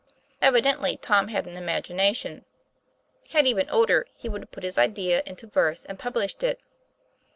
Evidently 0.41 0.97
Tom 0.97 1.27
had 1.27 1.45
an 1.45 1.55
imagination. 1.55 2.43
Had 3.33 3.45
he 3.45 3.53
been 3.53 3.69
older, 3.69 4.07
he 4.17 4.27
would 4.27 4.41
have 4.41 4.49
put 4.51 4.63
his 4.63 4.79
idea 4.79 5.21
into 5.27 5.45
verse 5.45 5.85
and 5.85 5.99
published 5.99 6.41
it. 6.41 6.59